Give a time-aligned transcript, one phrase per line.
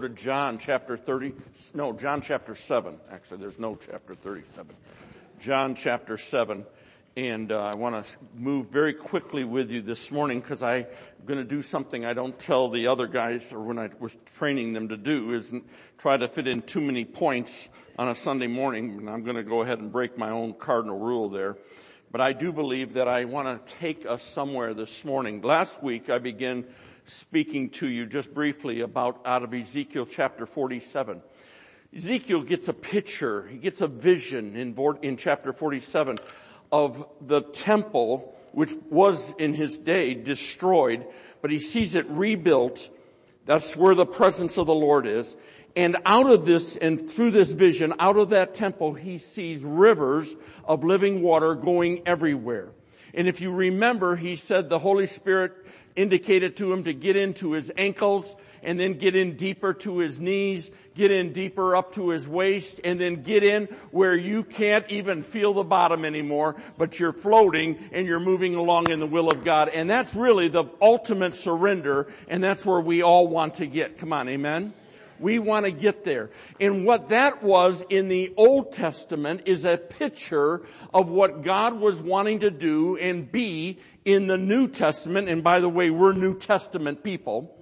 [0.00, 1.34] to John chapter 30,
[1.74, 2.98] no, John chapter 7.
[3.10, 4.74] Actually, there's no chapter 37.
[5.40, 6.64] John chapter 7.
[7.16, 10.86] And uh, I want to move very quickly with you this morning because I'm
[11.26, 14.72] going to do something I don't tell the other guys or when I was training
[14.72, 15.52] them to do is
[15.98, 18.98] try to fit in too many points on a Sunday morning.
[18.98, 21.56] And I'm going to go ahead and break my own cardinal rule there.
[22.12, 25.42] But I do believe that I want to take us somewhere this morning.
[25.42, 26.64] Last week I began
[27.10, 31.20] speaking to you just briefly about out of Ezekiel chapter 47.
[31.94, 36.18] Ezekiel gets a picture, he gets a vision in, in chapter 47
[36.70, 41.04] of the temple, which was in his day destroyed,
[41.42, 42.88] but he sees it rebuilt.
[43.44, 45.36] That's where the presence of the Lord is.
[45.74, 50.34] And out of this and through this vision, out of that temple, he sees rivers
[50.64, 52.70] of living water going everywhere.
[53.14, 55.52] And if you remember, he said the Holy Spirit
[55.96, 60.20] indicated to him to get into his ankles and then get in deeper to his
[60.20, 64.84] knees, get in deeper up to his waist, and then get in where you can't
[64.90, 69.30] even feel the bottom anymore, but you're floating and you're moving along in the will
[69.30, 69.68] of God.
[69.70, 73.98] And that's really the ultimate surrender, and that's where we all want to get.
[73.98, 74.74] Come on, amen?
[75.20, 76.30] We want to get there.
[76.58, 80.62] And what that was in the Old Testament is a picture
[80.94, 85.28] of what God was wanting to do and be in the New Testament.
[85.28, 87.56] And by the way, we're New Testament people.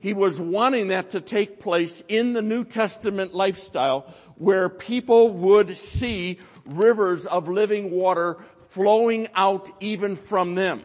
[0.00, 5.78] He was wanting that to take place in the New Testament lifestyle where people would
[5.78, 10.82] see rivers of living water flowing out even from them.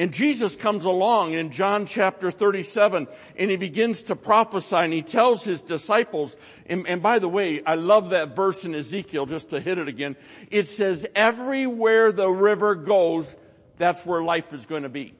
[0.00, 3.06] And Jesus comes along in John chapter 37
[3.36, 7.62] and he begins to prophesy and he tells his disciples, and, and, by the way,
[7.66, 10.16] I love that verse in Ezekiel just to hit it again.
[10.50, 13.36] It says, everywhere the river goes,
[13.76, 15.12] that's where life is going to be.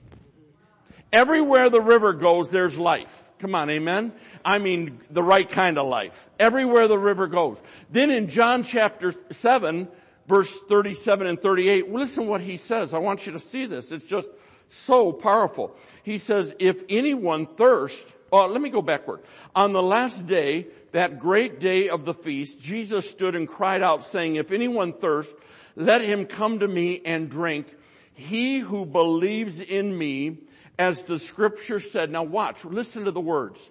[1.13, 3.29] Everywhere the river goes, there's life.
[3.39, 4.15] Come on, amen?
[4.43, 6.27] I mean, the right kind of life.
[6.39, 7.61] Everywhere the river goes.
[7.91, 9.89] Then in John chapter 7,
[10.27, 12.95] verse 37 and 38, listen what he says.
[12.95, 13.93] I want you to see this.
[13.93, 14.31] It's just
[14.71, 15.75] so powerful.
[16.03, 19.21] He says, if anyone thirst, oh, let me go backward.
[19.55, 24.05] On the last day, that great day of the feast, Jesus stood and cried out
[24.05, 25.35] saying, if anyone thirst,
[25.77, 27.67] let him come to me and drink.
[28.15, 30.39] He who believes in me,
[30.79, 33.69] as the scripture said, now watch, listen to the words.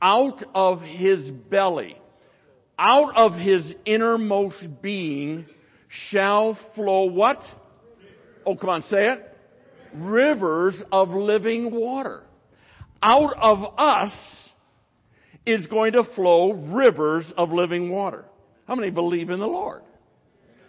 [0.00, 1.96] Out of his belly,
[2.78, 5.46] out of his innermost being
[5.88, 7.54] shall flow what?
[8.46, 9.31] Oh, come on, say it
[9.94, 12.22] rivers of living water.
[13.02, 14.52] Out of us
[15.44, 18.24] is going to flow rivers of living water.
[18.68, 19.82] How many believe in the Lord?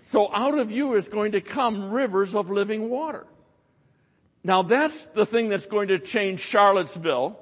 [0.02, 3.26] So out of you is going to come rivers of living water.
[4.44, 7.40] Now that's the thing that's going to change Charlottesville.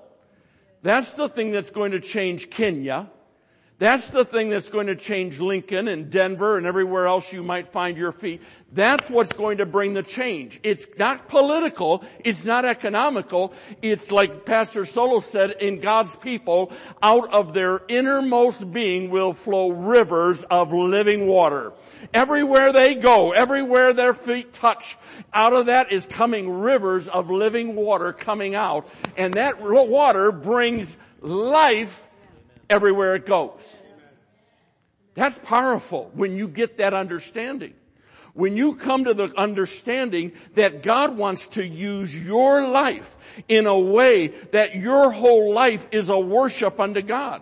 [0.83, 3.09] That's the thing that's going to change Kenya.
[3.81, 7.67] That's the thing that's going to change Lincoln and Denver and everywhere else you might
[7.67, 8.43] find your feet.
[8.71, 10.59] That's what's going to bring the change.
[10.61, 12.03] It's not political.
[12.23, 13.53] It's not economical.
[13.81, 16.71] It's like Pastor Solo said, in God's people,
[17.01, 21.73] out of their innermost being will flow rivers of living water.
[22.13, 24.95] Everywhere they go, everywhere their feet touch,
[25.33, 28.87] out of that is coming rivers of living water coming out.
[29.17, 32.07] And that water brings life
[32.71, 33.83] everywhere it goes.
[35.13, 37.73] That's powerful when you get that understanding.
[38.33, 43.17] When you come to the understanding that God wants to use your life
[43.49, 47.41] in a way that your whole life is a worship unto God.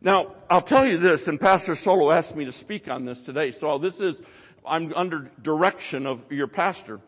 [0.00, 3.50] Now, I'll tell you this, and Pastor Solo asked me to speak on this today,
[3.50, 4.22] so this is,
[4.66, 7.00] I'm under direction of your pastor.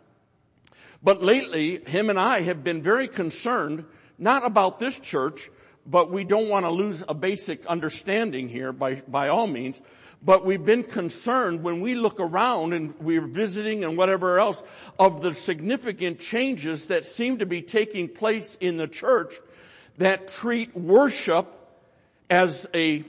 [1.03, 3.85] But lately, him and I have been very concerned,
[4.19, 5.51] not about this church,
[5.91, 9.81] but we don't want to lose a basic understanding here by, by all means.
[10.23, 14.63] But we've been concerned when we look around and we're visiting and whatever else
[14.99, 19.35] of the significant changes that seem to be taking place in the church
[19.97, 21.55] that treat worship
[22.29, 23.05] as a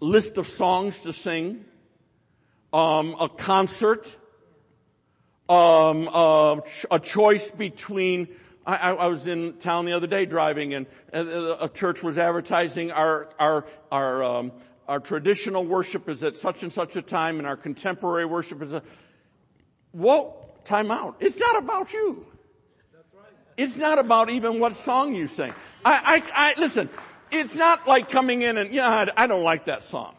[0.00, 1.64] list of songs to sing,
[2.72, 4.16] um, a concert,
[5.48, 6.56] um, uh,
[6.90, 8.28] a choice between
[8.66, 13.28] I, I, was in town the other day driving and a church was advertising our,
[13.38, 14.52] our, our, um,
[14.86, 18.72] our traditional worship is at such and such a time and our contemporary worship is
[18.72, 18.82] a,
[19.90, 21.16] whoa, time out.
[21.18, 22.24] It's not about you.
[23.56, 25.52] It's not about even what song you sing.
[25.84, 26.88] I, I, I listen,
[27.32, 30.14] it's not like coming in and, yeah, I, I don't like that song.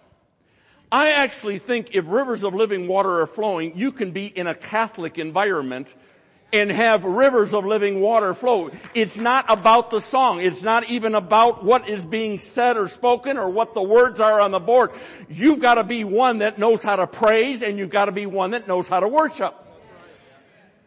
[0.91, 4.53] I actually think if rivers of living water are flowing, you can be in a
[4.53, 5.87] Catholic environment
[6.53, 8.69] and have rivers of living water flow.
[8.93, 10.39] It's not about the song.
[10.39, 14.39] It's not even about what is being said or spoken or what the words are
[14.39, 14.91] on the board.
[15.27, 18.27] You've got to be one that knows how to praise and you've got to be
[18.27, 19.55] one that knows how to worship.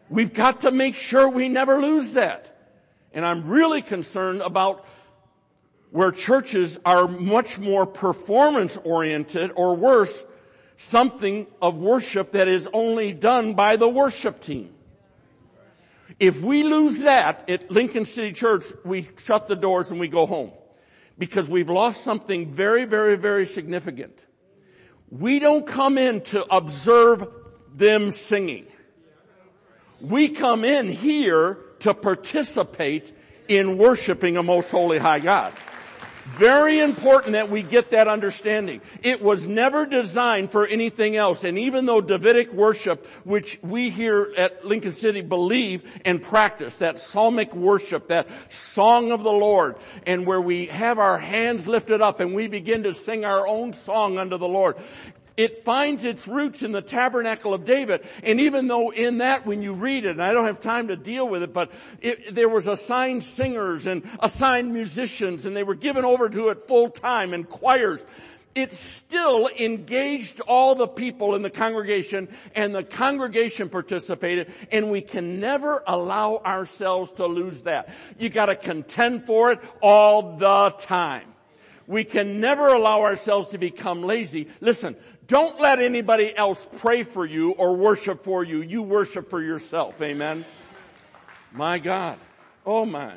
[0.09, 2.45] We've got to make sure we never lose that.
[3.11, 4.85] And I'm really concerned about
[5.91, 10.25] where churches are much more performance oriented or worse,
[10.77, 14.69] something of worship that is only done by the worship team.
[16.19, 20.25] If we lose that at Lincoln City Church, we shut the doors and we go
[20.25, 20.51] home.
[21.17, 24.17] Because we've lost something very, very, very significant.
[25.09, 27.27] We don't come in to observe
[27.73, 28.67] them singing.
[30.01, 33.13] We come in here to participate
[33.47, 35.53] in worshiping a most holy high God.
[36.35, 38.81] Very important that we get that understanding.
[39.01, 41.43] It was never designed for anything else.
[41.43, 46.99] And even though Davidic worship, which we here at Lincoln City believe and practice, that
[46.99, 52.19] psalmic worship, that song of the Lord, and where we have our hands lifted up
[52.19, 54.75] and we begin to sing our own song unto the Lord.
[55.37, 58.05] It finds its roots in the tabernacle of David.
[58.23, 60.97] And even though in that, when you read it, and I don't have time to
[60.97, 65.75] deal with it, but it, there was assigned singers and assigned musicians and they were
[65.75, 68.03] given over to it full time and choirs
[68.57, 75.01] it still engaged all the people in the congregation and the congregation participated and we
[75.01, 77.89] can never allow ourselves to lose that.
[78.17, 81.33] You gotta contend for it all the time.
[81.85, 84.49] We can never allow ourselves to become lazy.
[84.59, 84.97] Listen,
[85.27, 88.61] don't let anybody else pray for you or worship for you.
[88.61, 90.01] You worship for yourself.
[90.01, 90.45] Amen.
[91.51, 92.17] My God.
[92.65, 93.13] Oh my.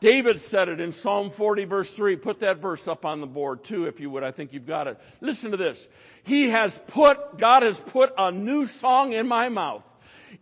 [0.00, 2.16] David said it in Psalm 40 verse 3.
[2.16, 4.24] Put that verse up on the board too, if you would.
[4.24, 4.98] I think you've got it.
[5.20, 5.86] Listen to this.
[6.24, 9.84] He has put, God has put a new song in my mouth.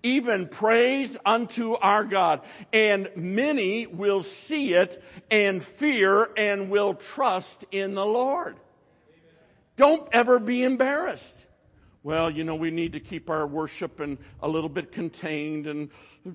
[0.05, 2.43] Even praise unto our God.
[2.73, 8.57] And many will see it and fear and will trust in the Lord.
[9.81, 11.43] Don't ever be embarrassed.
[12.03, 15.89] Well, you know, we need to keep our worship and a little bit contained and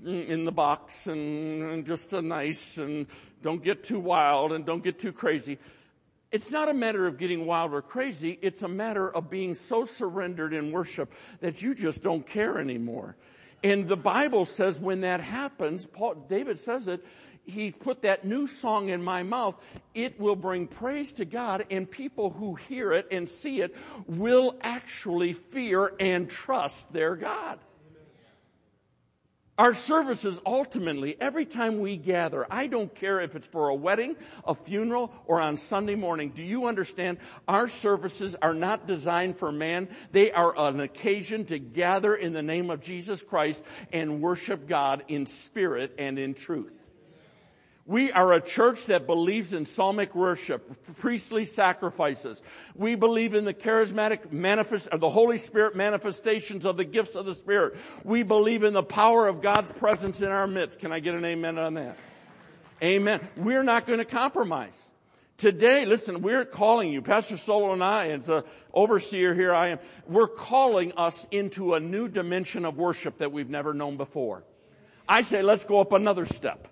[0.03, 3.05] in the box and, just a nice and
[3.43, 5.59] don't get too wild and don't get too crazy.
[6.31, 8.39] It's not a matter of getting wild or crazy.
[8.41, 13.15] It's a matter of being so surrendered in worship that you just don't care anymore.
[13.63, 17.05] And the Bible says when that happens, Paul, David says it,
[17.45, 19.55] he put that new song in my mouth,
[19.93, 23.75] it will bring praise to God and people who hear it and see it
[24.07, 27.59] will actually fear and trust their God.
[29.57, 34.17] Our services ultimately, every time we gather, I don't care if it's for a wedding,
[34.43, 37.19] a funeral, or on Sunday morning, do you understand?
[37.47, 39.87] Our services are not designed for man.
[40.11, 43.63] They are an occasion to gather in the name of Jesus Christ
[43.93, 46.91] and worship God in spirit and in truth.
[47.87, 52.41] We are a church that believes in psalmic worship, priestly sacrifices.
[52.73, 57.27] We believe in the charismatic manifest, of the Holy Spirit manifestations of the gifts of
[57.27, 57.77] the Spirit.
[58.03, 60.79] We believe in the power of God's presence in our midst.
[60.79, 61.97] Can I get an amen on that?
[62.81, 63.27] Amen.
[63.37, 64.83] We're not going to compromise.
[65.37, 69.79] Today, listen, we're calling you, Pastor Solo and I, as a overseer here I am,
[70.07, 74.43] we're calling us into a new dimension of worship that we've never known before.
[75.07, 76.69] I say let's go up another step.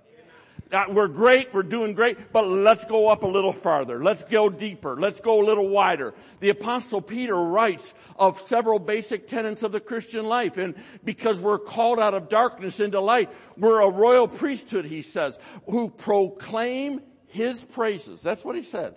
[0.74, 4.04] Uh, we're great, we're doing great, but let's go up a little farther.
[4.04, 5.00] Let's go deeper.
[5.00, 6.16] Let's go a little wider.
[6.40, 11.60] The apostle Peter writes of several basic tenets of the Christian life and because we're
[11.60, 15.38] called out of darkness into light, we're a royal priesthood, he says,
[15.70, 18.24] who proclaim his praises.
[18.24, 18.96] That's what he said.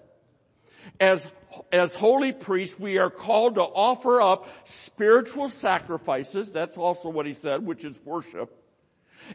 [0.99, 1.28] As,
[1.71, 6.52] as holy priests, we are called to offer up spiritual sacrifices.
[6.52, 8.62] That's also what he said, which is worship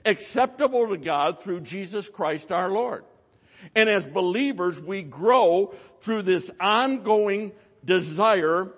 [0.05, 3.03] acceptable to God through Jesus Christ our Lord.
[3.75, 7.51] And as believers, we grow through this ongoing
[7.85, 8.71] desire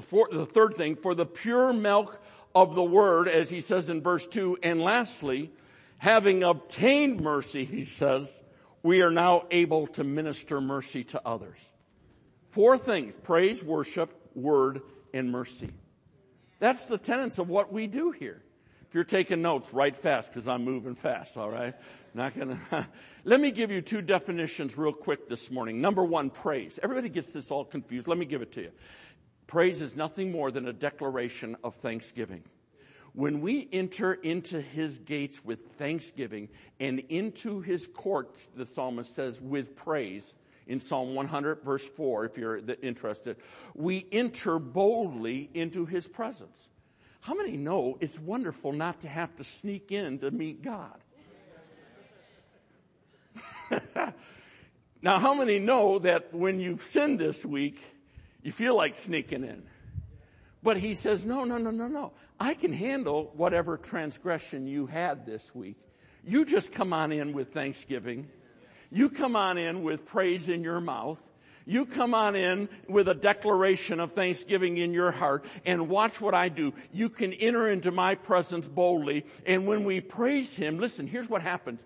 [0.00, 2.20] for the third thing, for the pure milk
[2.54, 4.56] of the word, as he says in verse two.
[4.62, 5.50] And lastly,
[5.98, 8.40] having obtained mercy, he says,
[8.82, 11.58] we are now able to minister mercy to others.
[12.50, 15.70] Four things, praise, worship, word, and mercy.
[16.58, 18.42] That's the tenets of what we do here.
[18.94, 21.74] If you're taking notes, write fast because I'm moving fast, all right?
[22.14, 22.60] Not gonna.
[23.24, 25.80] Let me give you two definitions real quick this morning.
[25.80, 26.78] Number one, praise.
[26.80, 28.06] Everybody gets this all confused.
[28.06, 28.70] Let me give it to you.
[29.48, 32.44] Praise is nothing more than a declaration of thanksgiving.
[33.14, 36.48] When we enter into his gates with thanksgiving
[36.78, 40.34] and into his courts, the psalmist says, with praise,
[40.68, 43.38] in Psalm 100 verse 4, if you're interested,
[43.74, 46.68] we enter boldly into his presence.
[47.24, 51.00] How many know it's wonderful not to have to sneak in to meet God?
[55.00, 57.80] now, how many know that when you've sinned this week,
[58.42, 59.62] you feel like sneaking in?
[60.62, 62.12] But he says, no, no, no, no, no.
[62.38, 65.78] I can handle whatever transgression you had this week.
[66.26, 68.28] You just come on in with thanksgiving.
[68.90, 71.26] You come on in with praise in your mouth.
[71.66, 76.34] You come on in with a declaration of thanksgiving in your heart and watch what
[76.34, 76.74] I do.
[76.92, 79.24] You can enter into my presence boldly.
[79.46, 81.80] And when we praise Him, listen, here's what happens.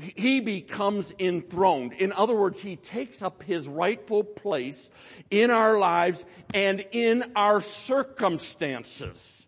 [0.00, 1.92] He becomes enthroned.
[1.94, 4.88] In other words, He takes up His rightful place
[5.30, 9.46] in our lives and in our circumstances.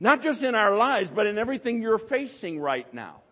[0.00, 3.22] Not just in our lives, but in everything you're facing right now.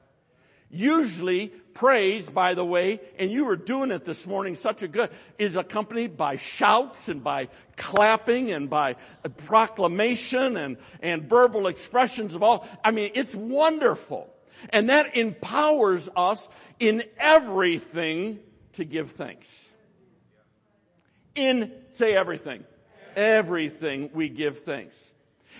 [0.74, 5.10] Usually praise, by the way, and you were doing it this morning such a good,
[5.38, 8.96] is accompanied by shouts and by clapping and by
[9.46, 12.66] proclamation and, and verbal expressions of all.
[12.82, 14.28] I mean, it's wonderful.
[14.70, 16.48] And that empowers us
[16.80, 18.40] in everything
[18.72, 19.70] to give thanks.
[21.36, 22.64] In, say everything.
[23.14, 25.12] Everything we give thanks.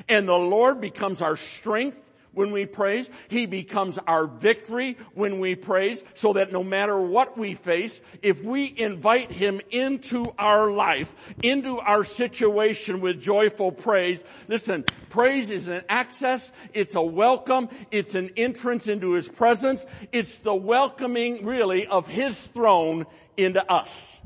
[0.08, 3.08] And the Lord becomes our strength when we praise.
[3.28, 8.42] He becomes our victory when we praise so that no matter what we face, if
[8.42, 15.68] we invite Him into our life, into our situation with joyful praise, listen, praise is
[15.68, 21.86] an access, it's a welcome, it's an entrance into His presence, it's the welcoming really
[21.86, 24.18] of His throne into us.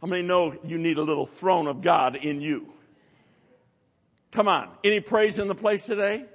[0.00, 2.72] How many know you need a little throne of God in you?
[4.32, 4.68] Come on.
[4.84, 6.26] Any praise in the place today?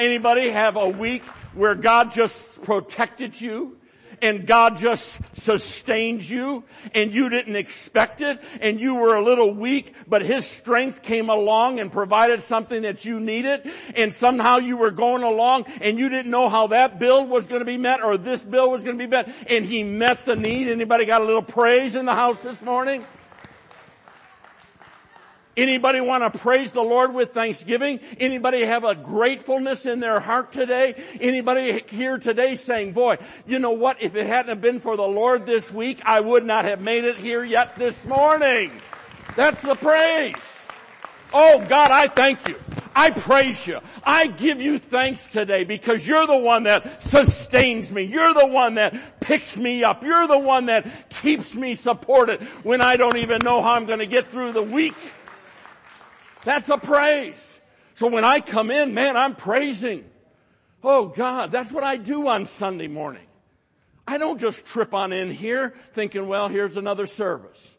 [0.00, 3.76] Anybody have a week where God just protected you?
[4.22, 6.62] and God just sustained you
[6.94, 11.30] and you didn't expect it and you were a little weak, but His strength came
[11.30, 16.10] along and provided something that you needed and somehow you were going along and you
[16.10, 18.98] didn't know how that bill was going to be met or this bill was going
[18.98, 20.68] to be met and He met the need.
[20.68, 23.04] Anybody got a little praise in the house this morning?
[25.56, 28.00] Anybody want to praise the Lord with thanksgiving?
[28.18, 30.94] Anybody have a gratefulness in their heart today?
[31.20, 34.00] Anybody here today saying, boy, you know what?
[34.00, 37.16] If it hadn't been for the Lord this week, I would not have made it
[37.16, 38.70] here yet this morning.
[39.36, 40.34] That's the praise.
[41.32, 42.56] Oh God, I thank you.
[42.94, 43.80] I praise you.
[44.02, 48.02] I give you thanks today because you're the one that sustains me.
[48.02, 50.02] You're the one that picks me up.
[50.02, 54.00] You're the one that keeps me supported when I don't even know how I'm going
[54.00, 54.94] to get through the week.
[56.44, 57.58] That's a praise.
[57.94, 60.04] So when I come in, man, I'm praising.
[60.82, 63.26] Oh God, that's what I do on Sunday morning.
[64.06, 67.74] I don't just trip on in here thinking, well, here's another service.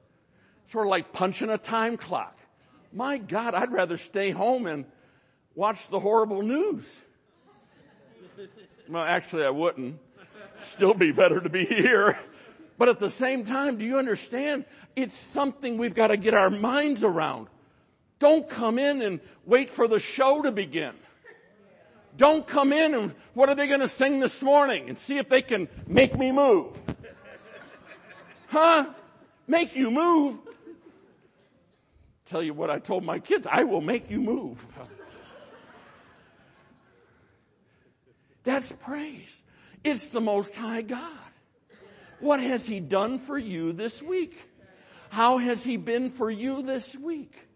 [0.68, 2.38] Sort of like punching a time clock.
[2.94, 4.86] My God, I'd rather stay home and
[5.56, 7.04] watch the horrible news.
[8.88, 10.00] Well, actually I wouldn't.
[10.60, 12.20] Still be better to be here.
[12.78, 14.66] But at the same time, do you understand?
[14.96, 17.48] It's something we've got to get our minds around.
[18.22, 20.94] Don't come in and wait for the show to begin.
[22.16, 25.28] Don't come in and what are they going to sing this morning and see if
[25.28, 26.68] they can make me move.
[28.48, 28.86] Huh?
[29.48, 30.38] Make you move?
[32.30, 34.64] Tell you what I told my kids, I will make you move.
[38.44, 39.42] That's praise.
[39.84, 41.10] It's the most high God.
[42.20, 44.38] What has he done for you this week?
[45.10, 47.48] How has he been for you this week?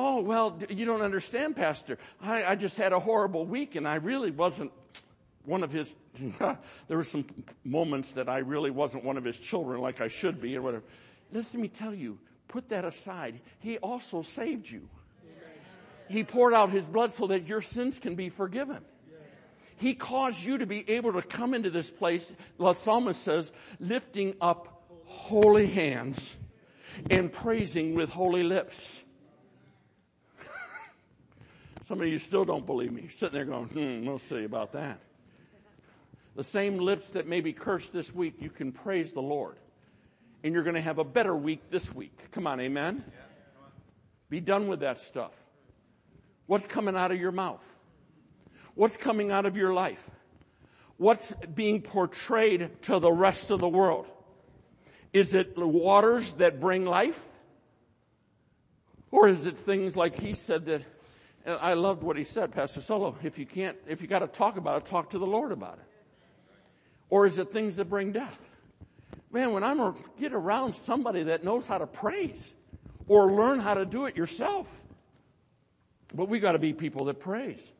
[0.00, 1.98] Oh, well, you don't understand, Pastor.
[2.22, 4.70] I, I just had a horrible week and I really wasn't
[5.44, 5.92] one of his,
[6.38, 7.24] there were some
[7.64, 10.84] moments that I really wasn't one of his children like I should be or whatever.
[11.32, 13.40] Listen, me tell you, put that aside.
[13.58, 14.88] He also saved you.
[16.08, 18.84] He poured out his blood so that your sins can be forgiven.
[19.78, 24.34] He caused you to be able to come into this place, the psalmist says, lifting
[24.40, 26.34] up holy hands
[27.10, 29.02] and praising with holy lips.
[31.88, 33.00] Some of you still don't believe me.
[33.00, 35.00] You're sitting there going, hmm, we'll see about that.
[36.36, 39.56] The same lips that may be cursed this week, you can praise the Lord.
[40.44, 42.30] And you're going to have a better week this week.
[42.32, 43.02] Come on, amen?
[44.28, 45.32] Be done with that stuff.
[46.44, 47.64] What's coming out of your mouth?
[48.74, 50.10] What's coming out of your life?
[50.98, 54.06] What's being portrayed to the rest of the world?
[55.14, 57.18] Is it the waters that bring life?
[59.10, 60.82] Or is it things like he said that
[61.48, 63.16] I loved what he said, Pastor Solo.
[63.22, 65.78] If you can't, if you got to talk about it, talk to the Lord about
[65.78, 65.84] it.
[67.10, 68.50] Or is it things that bring death?
[69.32, 72.54] Man, when I'm get around somebody that knows how to praise
[73.06, 74.66] or learn how to do it yourself,
[76.14, 77.72] But we gotta be people that praise.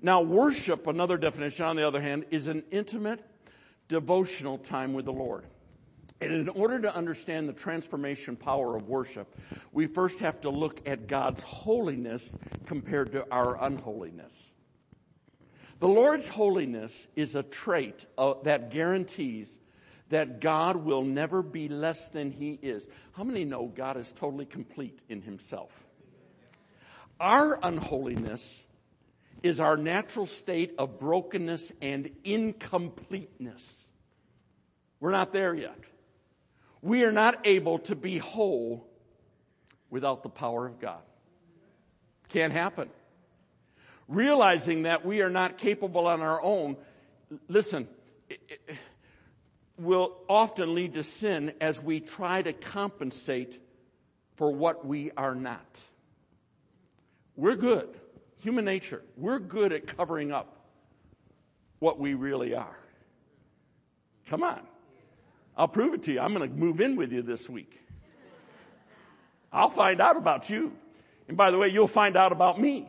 [0.00, 3.24] Now worship, another definition on the other hand, is an intimate
[3.88, 5.44] devotional time with the Lord.
[6.20, 9.38] And in order to understand the transformation power of worship,
[9.72, 12.32] we first have to look at God's holiness
[12.66, 14.52] compared to our unholiness.
[15.78, 19.60] The Lord's holiness is a trait uh, that guarantees
[20.08, 22.84] that God will never be less than He is.
[23.12, 25.70] How many know God is totally complete in Himself?
[27.20, 28.60] Our unholiness
[29.42, 33.86] is our natural state of brokenness and incompleteness.
[34.98, 35.78] We're not there yet.
[36.82, 38.86] We are not able to be whole
[39.90, 41.00] without the power of God.
[42.28, 42.88] Can't happen.
[44.06, 46.76] Realizing that we are not capable on our own,
[47.48, 47.88] listen,
[48.28, 48.40] it
[49.78, 53.60] will often lead to sin as we try to compensate
[54.36, 55.78] for what we are not.
[57.36, 57.88] We're good.
[58.42, 59.02] Human nature.
[59.16, 60.54] We're good at covering up
[61.78, 62.78] what we really are.
[64.28, 64.60] Come on.
[65.58, 66.20] I'll prove it to you.
[66.20, 67.80] I'm going to move in with you this week.
[69.52, 70.72] I'll find out about you.
[71.26, 72.88] And by the way, you'll find out about me.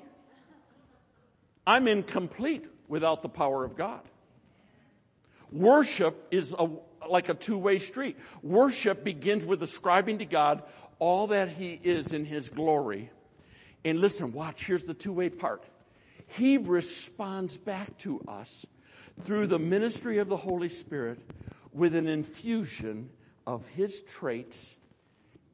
[1.65, 4.01] I'm incomplete without the power of God.
[5.51, 6.69] Worship is a,
[7.09, 8.17] like a two-way street.
[8.43, 10.61] Worship begins with ascribing to God
[10.99, 13.09] all that He is in His glory.
[13.83, 15.63] And listen, watch, here's the two-way part.
[16.27, 18.65] He responds back to us
[19.23, 21.19] through the ministry of the Holy Spirit
[21.73, 23.09] with an infusion
[23.45, 24.75] of his traits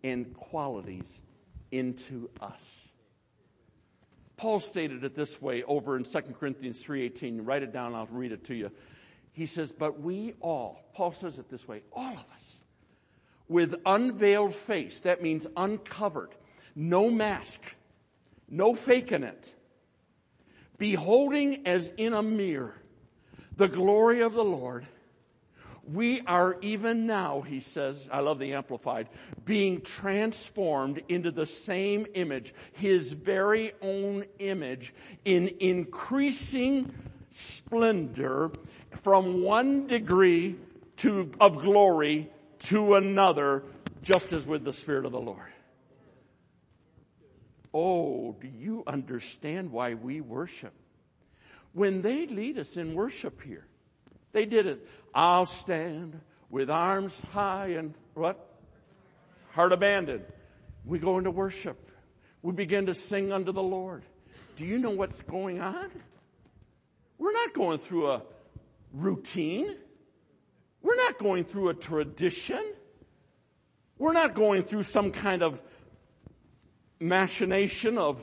[0.03, 1.22] and qualities
[1.72, 2.91] into us.
[4.38, 7.45] Paul stated it this way over in 2 Corinthians 3:18.
[7.45, 8.72] Write it down, I'll read it to you.
[9.31, 12.60] He says, "But we all, Paul says it this way, all of us,
[13.48, 16.36] with unveiled face, that means uncovered,
[16.75, 17.75] no mask,
[18.50, 19.53] no faking it,
[20.77, 22.75] beholding as in a mirror
[23.55, 24.86] the glory of the Lord,
[25.91, 29.09] we are even now, he says, I love the Amplified,
[29.43, 34.93] being transformed into the same image, his very own image,
[35.25, 36.93] in increasing
[37.29, 38.51] splendor
[38.91, 40.55] from one degree
[40.98, 43.63] to, of glory to another,
[44.01, 45.51] just as with the Spirit of the Lord.
[47.74, 50.74] Oh, do you understand why we worship?
[51.74, 53.67] When they lead us in worship here,
[54.35, 54.85] they did it.
[55.13, 56.19] I'll stand
[56.50, 58.59] with arms high and what?
[59.51, 60.25] Heart abandoned.
[60.83, 61.89] We go into worship.
[62.41, 64.03] We begin to sing unto the Lord.
[64.57, 65.89] Do you know what's going on?
[67.17, 68.24] We're not going through a
[68.91, 69.74] routine.
[70.81, 72.61] We're not going through a tradition.
[73.98, 75.61] We're not going through some kind of
[77.00, 78.21] machination of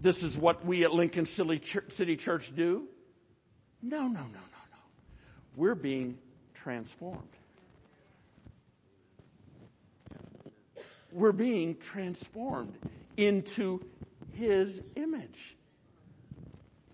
[0.00, 1.58] this is what we at Lincoln City
[2.16, 2.86] Church do.
[3.82, 4.40] No, no, no,
[5.58, 6.16] we're being
[6.54, 7.18] transformed.
[11.12, 12.78] We're being transformed
[13.16, 13.84] into
[14.34, 15.56] His image.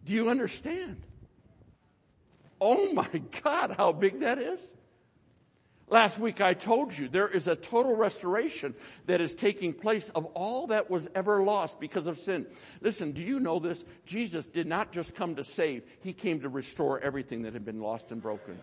[0.07, 1.03] Do you understand?
[2.59, 4.61] Oh my God, how big that is.
[5.89, 8.75] Last week I told you there is a total restoration
[9.07, 12.47] that is taking place of all that was ever lost because of sin.
[12.81, 13.85] Listen, do you know this?
[14.07, 17.81] Jesus did not just come to save, He came to restore everything that had been
[17.81, 18.59] lost and broken.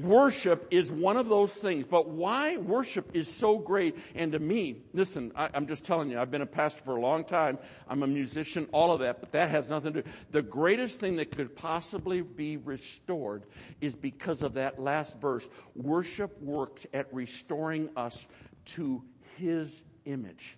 [0.00, 4.76] Worship is one of those things, but why worship is so great, and to me,
[4.94, 8.02] listen, I, am just telling you, I've been a pastor for a long time, I'm
[8.02, 10.08] a musician, all of that, but that has nothing to do.
[10.30, 13.44] The greatest thing that could possibly be restored
[13.82, 15.46] is because of that last verse.
[15.74, 18.24] Worship works at restoring us
[18.64, 19.02] to
[19.36, 20.56] His image.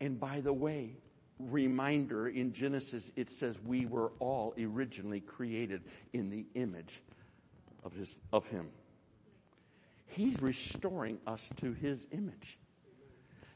[0.00, 0.94] And by the way,
[1.40, 5.82] reminder in Genesis, it says we were all originally created
[6.12, 7.02] in the image
[7.82, 8.68] of, his, of him.
[10.06, 12.58] He's restoring us to his image.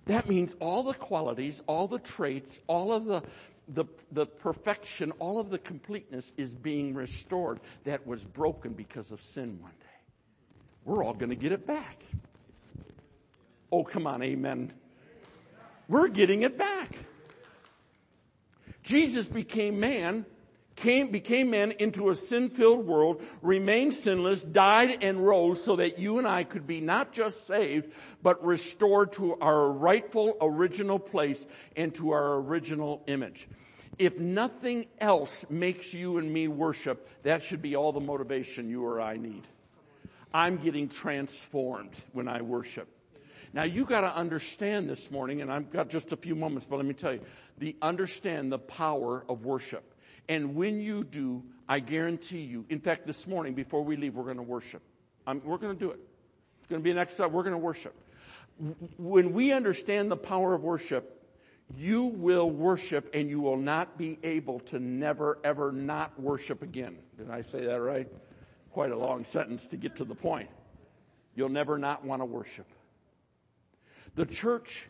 [0.06, 3.22] That means all the qualities, all the traits, all of the,
[3.68, 9.20] the, the perfection, all of the completeness is being restored that was broken because of
[9.20, 9.86] sin one day.
[10.84, 12.02] We're all going to get it back.
[13.72, 14.72] Oh, come on, amen.
[15.88, 16.96] We're getting it back.
[18.82, 20.24] Jesus became man
[20.76, 26.18] came, became man into a sin-filled world, remained sinless, died and rose so that you
[26.18, 31.94] and I could be not just saved, but restored to our rightful original place and
[31.96, 33.48] to our original image.
[33.98, 38.84] If nothing else makes you and me worship, that should be all the motivation you
[38.84, 39.42] or I need.
[40.34, 42.88] I'm getting transformed when I worship.
[43.54, 46.84] Now you gotta understand this morning, and I've got just a few moments, but let
[46.84, 47.20] me tell you,
[47.56, 49.94] the understand the power of worship.
[50.28, 54.24] And when you do, I guarantee you, in fact, this morning before we leave, we're
[54.24, 54.82] gonna worship.
[55.26, 56.00] I'm, we're gonna do it.
[56.58, 57.30] It's gonna be an exercise.
[57.30, 57.94] We're gonna worship.
[58.96, 61.12] When we understand the power of worship,
[61.74, 66.96] you will worship and you will not be able to never ever not worship again.
[67.18, 68.08] Did I say that right?
[68.70, 70.48] Quite a long sentence to get to the point.
[71.34, 72.66] You'll never not want to worship.
[74.14, 74.86] The church,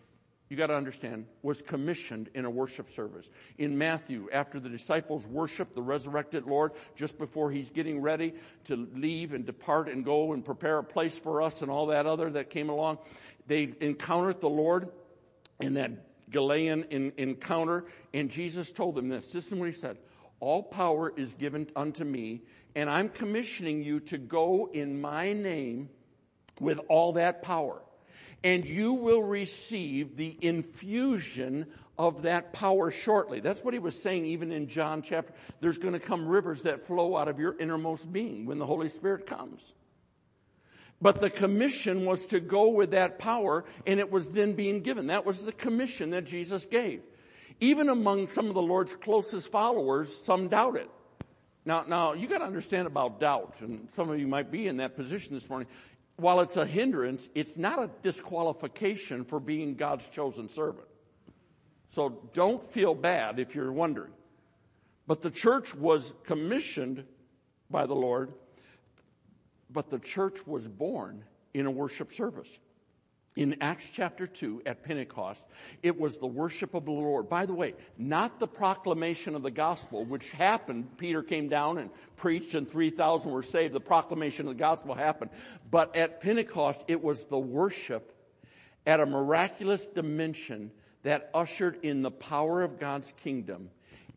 [0.48, 3.28] you got to understand, was commissioned in a worship service.
[3.59, 8.88] In Matthew, after the disciples worship the resurrected Lord, just before he's getting ready to
[8.94, 12.30] leave and depart and go and prepare a place for us and all that other
[12.30, 12.98] that came along,
[13.48, 14.88] they encountered the Lord
[15.61, 15.90] in that
[16.30, 19.30] Galilean in, encounter, and Jesus told them this.
[19.30, 19.96] This is what he said.
[20.40, 22.42] All power is given unto me,
[22.74, 25.88] and I'm commissioning you to go in my name
[26.61, 27.80] with all that power.
[28.44, 31.66] And you will receive the infusion
[31.99, 33.40] of that power shortly.
[33.40, 35.33] That's what he was saying even in John chapter.
[35.61, 38.88] There's going to come rivers that flow out of your innermost being when the Holy
[38.88, 39.72] Spirit comes.
[41.01, 45.09] But the commission was to go with that power and it was then being given.
[45.09, 47.03] That was the commission that Jesus gave.
[47.61, 50.88] Even among some of the Lord's closest followers, some doubted.
[51.64, 54.77] Now, now you got to understand about doubt, and some of you might be in
[54.77, 55.66] that position this morning.
[56.16, 60.87] While it's a hindrance, it's not a disqualification for being God's chosen servant.
[61.90, 64.12] So don't feel bad if you're wondering.
[65.07, 67.05] But the church was commissioned
[67.70, 68.33] by the Lord
[69.70, 71.24] but the church was born
[71.55, 72.59] in a worship service.
[73.37, 75.44] In Acts chapter 2 at Pentecost,
[75.83, 77.29] it was the worship of the Lord.
[77.29, 80.96] By the way, not the proclamation of the gospel, which happened.
[80.96, 83.75] Peter came down and preached and 3,000 were saved.
[83.75, 85.31] The proclamation of the gospel happened.
[85.70, 88.14] But at Pentecost, it was the worship
[88.87, 90.70] at a miraculous dimension
[91.03, 93.68] that ushered in the power of God's kingdom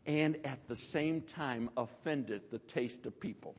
[0.06, 3.54] and at the same time offended the taste of people.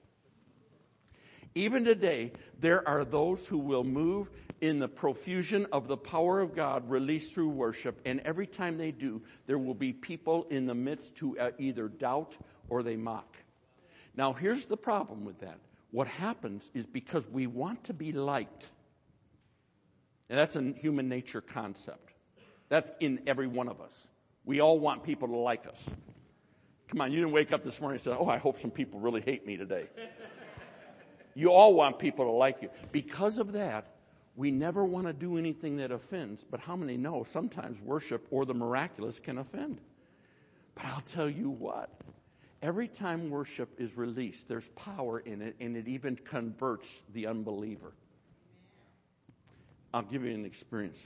[1.53, 4.29] Even today, there are those who will move
[4.61, 8.91] in the profusion of the power of God released through worship, and every time they
[8.91, 12.37] do, there will be people in the midst who uh, either doubt
[12.69, 13.35] or they mock.
[14.15, 15.57] Now, here's the problem with that.
[15.89, 18.69] What happens is because we want to be liked,
[20.29, 22.13] and that's a human nature concept.
[22.69, 24.07] That's in every one of us.
[24.45, 25.79] We all want people to like us.
[26.87, 28.99] Come on, you didn't wake up this morning and say, Oh, I hope some people
[28.99, 29.87] really hate me today.
[31.33, 32.69] You all want people to like you.
[32.91, 33.85] Because of that,
[34.35, 36.43] we never want to do anything that offends.
[36.49, 39.79] But how many know sometimes worship or the miraculous can offend?
[40.75, 41.89] But I'll tell you what.
[42.61, 47.93] Every time worship is released, there's power in it, and it even converts the unbeliever.
[49.93, 51.03] I'll give you an experience.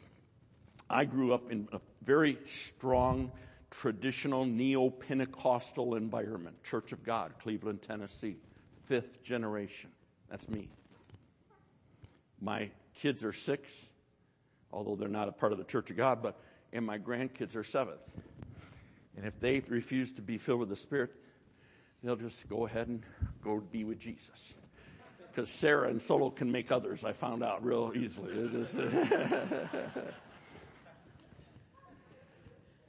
[0.89, 3.31] I grew up in a very strong,
[3.71, 8.35] traditional, neo Pentecostal environment, Church of God, Cleveland, Tennessee,
[8.85, 9.89] fifth generation.
[10.36, 10.67] That's me.
[12.41, 13.71] My kids are six,
[14.69, 16.38] although they're not a part of the Church of God, but
[16.74, 18.02] and my grandkids are seventh.
[19.15, 21.12] And if they refuse to be filled with the Spirit,
[22.04, 23.02] they'll just go ahead and
[23.45, 24.56] go be with Jesus.
[25.32, 28.67] Because Sarah and Solo can make others, I found out real easily.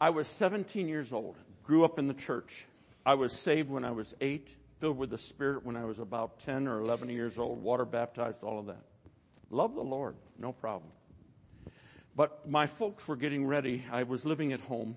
[0.01, 2.67] I was 17 years old, grew up in the church.
[3.05, 4.49] I was saved when I was eight
[4.81, 8.43] filled with the Spirit when I was about 10 or 11 years old, water baptized,
[8.43, 8.83] all of that.
[9.51, 10.91] Love the Lord, no problem.
[12.15, 13.85] But my folks were getting ready.
[13.91, 14.97] I was living at home.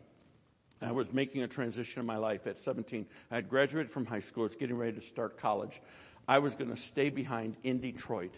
[0.82, 3.06] I was making a transition in my life at 17.
[3.30, 4.44] I had graduated from high school.
[4.44, 5.82] I was getting ready to start college.
[6.28, 8.34] I was going to stay behind in Detroit.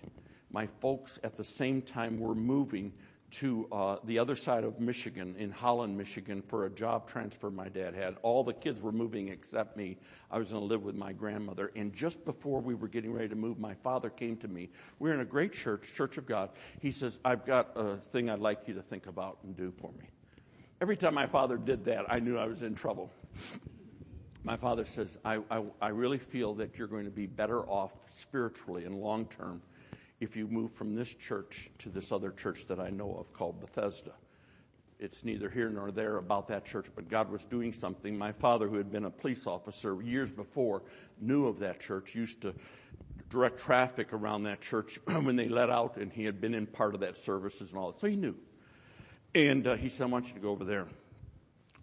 [0.51, 2.93] My folks at the same time were moving
[3.31, 7.69] to uh, the other side of Michigan, in Holland, Michigan, for a job transfer my
[7.69, 8.17] dad had.
[8.21, 9.97] All the kids were moving except me.
[10.29, 11.71] I was going to live with my grandmother.
[11.75, 14.69] And just before we were getting ready to move, my father came to me.
[14.99, 16.49] We we're in a great church, Church of God.
[16.81, 19.91] He says, I've got a thing I'd like you to think about and do for
[19.97, 20.05] me.
[20.81, 23.11] Every time my father did that, I knew I was in trouble.
[24.43, 27.91] My father says, I, I, I really feel that you're going to be better off
[28.09, 29.61] spiritually and long term
[30.21, 33.59] if you move from this church to this other church that I know of called
[33.59, 34.13] Bethesda.
[34.99, 38.15] It's neither here nor there about that church, but God was doing something.
[38.15, 40.83] My father, who had been a police officer years before,
[41.19, 42.53] knew of that church, used to
[43.31, 46.93] direct traffic around that church when they let out, and he had been in part
[46.93, 47.99] of that services and all that.
[47.99, 48.35] So he knew.
[49.33, 50.85] And uh, he said, I want you to go over there.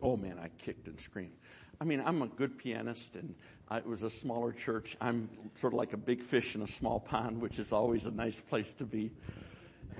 [0.00, 1.34] Oh man, I kicked and screamed.
[1.80, 3.34] I mean, I'm a good pianist and
[3.70, 4.96] it was a smaller church.
[5.00, 8.10] I'm sort of like a big fish in a small pond, which is always a
[8.10, 9.10] nice place to be.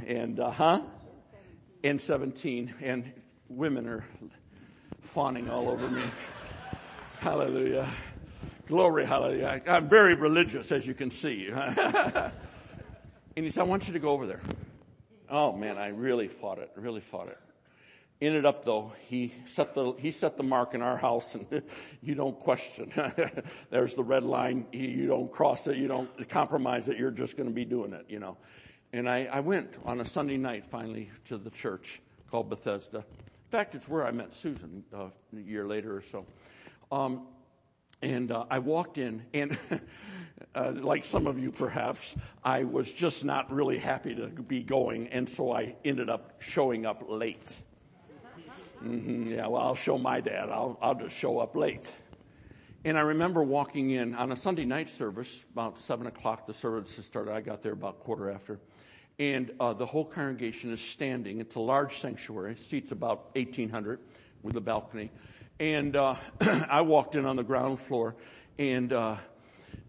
[0.07, 0.81] And, uh huh?
[1.85, 3.13] and 17, and
[3.49, 4.05] women are
[5.01, 6.03] fawning all over me.
[7.21, 7.89] Hallelujah.
[8.67, 9.63] Glory, hallelujah.
[9.67, 11.49] I'm very religious, as you can see.
[11.53, 12.33] and
[13.35, 14.41] he said, I want you to go over there.
[15.31, 17.39] Oh man, I really fought it, really fought it.
[18.21, 21.63] Ended up though, he set the, he set the mark in our house and
[22.03, 22.93] you don't question.
[23.71, 24.67] There's the red line.
[24.73, 25.77] You don't cross it.
[25.77, 26.99] You don't compromise it.
[26.99, 28.37] You're just going to be doing it, you know.
[28.93, 32.01] And I, I went on a Sunday night finally to the church
[32.31, 32.99] called Bethesda.
[32.99, 35.05] In fact, it's where I met Susan uh,
[35.37, 36.27] a year later or so.
[36.91, 37.27] Um,
[38.03, 39.59] and uh, I walked in, and
[40.55, 45.09] uh, like some of you perhaps, I was just not really happy to be going,
[45.09, 47.57] and so I ended up showing up late.
[48.85, 50.51] Mm-hmm, yeah, well, I'll show my dad.
[50.51, 51.93] I'll, I'll just show up late.
[52.85, 56.95] And I remember walking in on a Sunday night service, about 7 o'clock, the service
[57.05, 57.33] started.
[57.33, 58.61] I got there about quarter after.
[59.19, 61.41] And uh, the whole congregation is standing.
[61.41, 63.99] It's a large sanctuary, seats about 1,800
[64.45, 65.11] with a balcony.
[65.59, 68.15] And uh, I walked in on the ground floor,
[68.61, 69.17] and uh,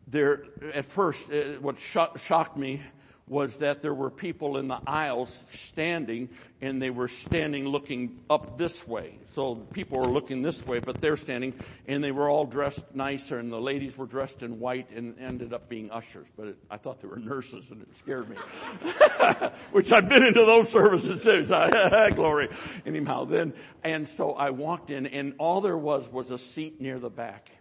[0.08, 2.82] there, at first, uh, what shocked me
[3.30, 6.30] was that there were people in the aisles standing
[6.62, 9.20] and they were standing looking up this way.
[9.28, 11.54] So people were looking this way, but they're standing
[11.88, 15.54] and they were all dressed nicer and the ladies were dressed in white and ended
[15.54, 16.28] up being ushers.
[16.36, 18.36] But it, I thought they were nurses and it scared me.
[19.72, 21.46] Which I've been into those services too.
[21.46, 22.50] So glory.
[22.86, 27.00] Anyhow, then, and so I walked in and all there was was a seat near
[27.00, 27.52] the back.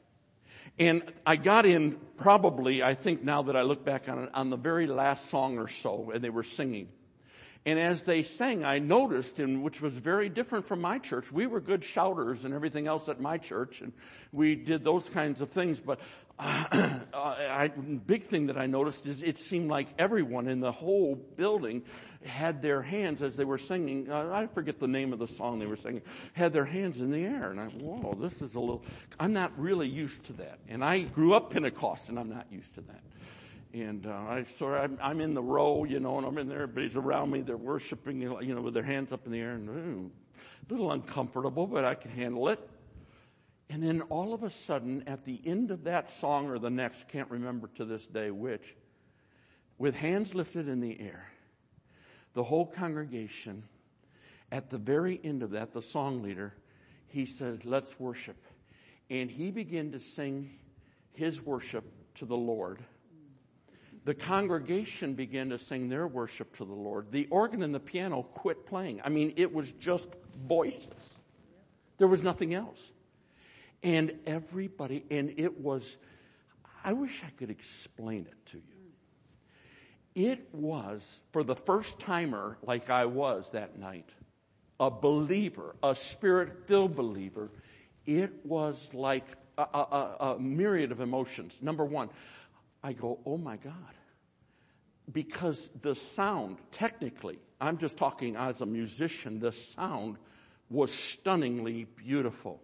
[0.78, 4.50] And I got in probably, I think now that I look back on it, on
[4.50, 6.88] the very last song or so, and they were singing.
[7.66, 11.32] And as they sang, I noticed, and which was very different from my church.
[11.32, 13.92] We were good shouters and everything else at my church, and
[14.32, 15.80] we did those kinds of things.
[15.80, 16.00] But
[16.38, 21.14] uh, I, big thing that I noticed is it seemed like everyone in the whole
[21.14, 21.82] building
[22.24, 24.10] had their hands as they were singing.
[24.10, 26.02] Uh, I forget the name of the song they were singing.
[26.32, 28.84] Had their hands in the air, and I, whoa, this is a little.
[29.18, 32.74] I'm not really used to that, and I grew up Pentecost, and I'm not used
[32.74, 33.02] to that.
[33.74, 36.62] And uh, I so I'm, I'm in the row, you know, and I'm in there.
[36.62, 37.42] Everybody's around me.
[37.42, 40.10] They're worshiping, you know, with their hands up in the air, and ooh,
[40.68, 42.68] a little uncomfortable, but I can handle it.
[43.70, 47.08] And then all of a sudden, at the end of that song or the next,
[47.08, 48.74] can't remember to this day which,
[49.76, 51.30] with hands lifted in the air,
[52.32, 53.62] the whole congregation,
[54.50, 56.54] at the very end of that, the song leader,
[57.08, 58.36] he said, Let's worship.
[59.10, 60.50] And he began to sing
[61.12, 61.84] his worship
[62.16, 62.78] to the Lord.
[64.04, 67.10] The congregation began to sing their worship to the Lord.
[67.10, 69.02] The organ and the piano quit playing.
[69.04, 70.08] I mean, it was just
[70.46, 71.18] voices.
[71.98, 72.80] There was nothing else.
[73.82, 75.96] And everybody, and it was,
[76.84, 78.62] I wish I could explain it to you.
[80.14, 84.08] It was, for the first timer like I was that night,
[84.80, 87.50] a believer, a spirit filled believer,
[88.06, 91.60] it was like a, a, a, myriad of emotions.
[91.62, 92.10] Number one,
[92.82, 93.74] I go, oh my God.
[95.12, 100.16] Because the sound, technically, I'm just talking as a musician, the sound
[100.70, 102.60] was stunningly beautiful.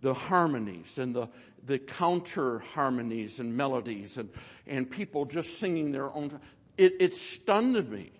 [0.00, 1.28] The harmonies and the,
[1.64, 4.30] the counter harmonies and melodies and,
[4.66, 6.38] and people just singing their own
[6.78, 8.12] it, it stunned me.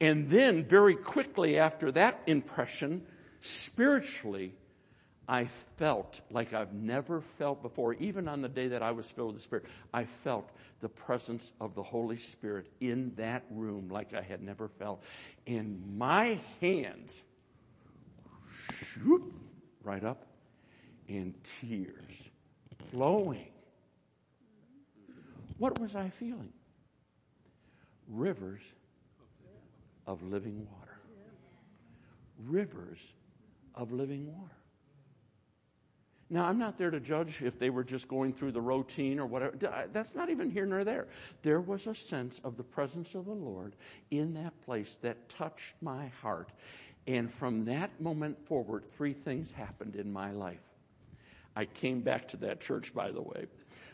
[0.00, 3.06] And then very quickly after that impression,
[3.40, 4.52] spiritually,
[5.26, 9.28] I felt like I've never felt before, even on the day that I was filled
[9.28, 9.64] with the Spirit.
[9.92, 14.68] I felt the presence of the Holy Spirit in that room like I had never
[14.68, 15.02] felt.
[15.46, 17.24] And my hands
[18.92, 19.22] shoot
[19.82, 20.26] right up
[21.08, 22.14] and tears
[22.90, 23.48] flowing.
[25.58, 26.52] What was I feeling?
[28.08, 28.62] rivers
[30.06, 30.98] of living water.
[32.46, 33.00] Rivers
[33.74, 34.52] of living water.
[36.28, 39.26] Now, I'm not there to judge if they were just going through the routine or
[39.26, 39.56] whatever.
[39.92, 41.06] That's not even here nor there.
[41.42, 43.76] There was a sense of the presence of the Lord
[44.10, 46.50] in that place that touched my heart.
[47.06, 50.58] And from that moment forward, three things happened in my life.
[51.56, 53.46] I came back to that church, by the way.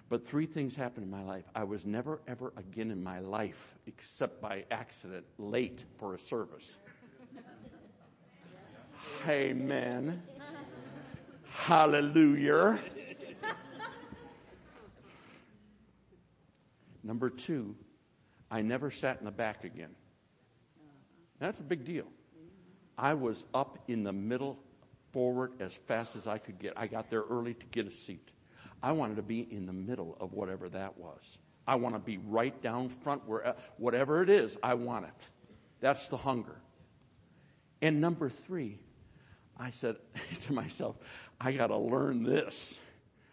[0.09, 1.45] But three things happened in my life.
[1.55, 6.77] I was never, ever again in my life, except by accident, late for a service.
[9.27, 10.21] Amen.
[11.49, 12.79] Hallelujah.
[17.05, 17.75] Number two,
[18.51, 19.91] I never sat in the back again.
[21.39, 22.07] That's a big deal.
[22.99, 24.59] I was up in the middle,
[25.13, 26.73] forward as fast as I could get.
[26.77, 28.31] I got there early to get a seat.
[28.83, 31.39] I wanted to be in the middle of whatever that was.
[31.67, 35.29] I want to be right down front where uh, whatever it is, I want it.
[35.81, 36.57] That's the hunger.
[37.81, 38.79] And number three,
[39.59, 39.97] I said
[40.43, 40.97] to myself,
[41.41, 42.79] I got to learn this.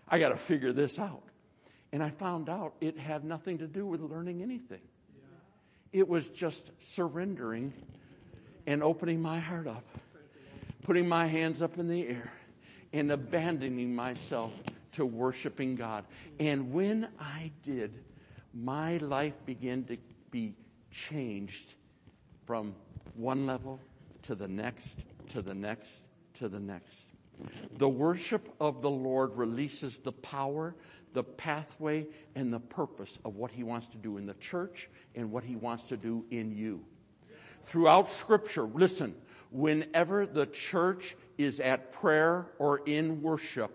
[0.08, 1.24] I got to figure this out.
[1.92, 4.82] And I found out it had nothing to do with learning anything.
[5.92, 7.74] It was just surrendering
[8.68, 9.84] and opening my heart up,
[10.84, 12.32] putting my hands up in the air,
[12.94, 14.52] and abandoning myself
[14.94, 16.06] to worshiping God.
[16.40, 17.94] And when I did,
[18.54, 19.98] my life began to
[20.32, 20.56] be
[20.92, 21.76] changed
[22.46, 22.74] from
[23.16, 23.80] one level
[24.24, 26.04] to the next, to the next,
[26.36, 27.06] to the next.
[27.78, 30.76] The worship of the Lord releases the power,
[31.14, 35.32] the pathway, and the purpose of what He wants to do in the church and
[35.32, 36.84] what He wants to do in you.
[37.64, 39.16] Throughout Scripture, listen,
[39.52, 43.72] whenever the church is at prayer or in worship,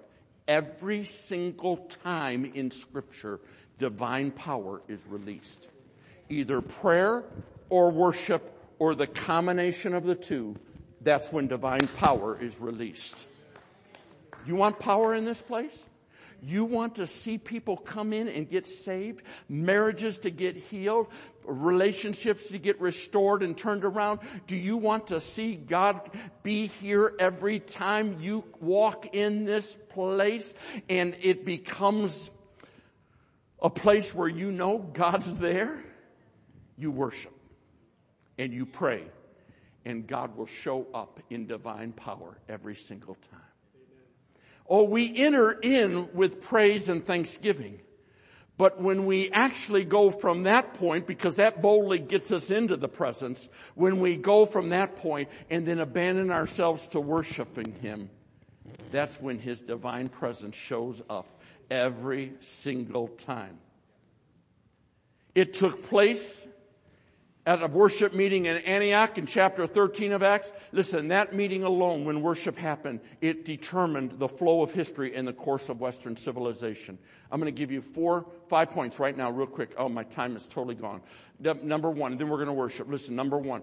[0.47, 3.41] every single time in Scripture,
[3.79, 5.69] divine power is released.
[6.29, 7.25] Either prayer
[7.69, 10.57] or worship or the combination of the two,
[11.01, 13.27] that's when divine power is released.
[14.47, 15.79] You want power in this place?
[16.43, 21.07] You want to see people come in and get saved, marriages to get healed,
[21.45, 24.21] relationships to get restored and turned around?
[24.47, 26.11] Do you want to see God
[26.43, 30.55] be here every time you walk in this place
[30.89, 32.31] and it becomes
[33.61, 35.83] a place where you know God's there?
[36.77, 37.33] You worship
[38.39, 39.05] and you pray
[39.85, 43.41] and God will show up in divine power every single time.
[44.69, 47.81] Oh, we enter in with praise and thanksgiving.
[48.57, 52.89] But when we actually go from that point, because that boldly gets us into the
[52.89, 58.11] presence, when we go from that point and then abandon ourselves to worshiping Him,
[58.93, 61.27] that's when His divine presence shows up
[61.69, 63.59] every single time.
[65.35, 66.47] It took place
[67.47, 70.51] at a worship meeting in Antioch in chapter 13 of Acts.
[70.73, 75.33] Listen, that meeting alone, when worship happened, it determined the flow of history and the
[75.33, 76.99] course of Western civilization.
[77.31, 79.75] I'm going to give you four, five points right now, real quick.
[79.77, 81.03] Oh, my time is totally gone.
[81.41, 82.89] Number one, then we're going to worship.
[82.89, 83.63] Listen, number one,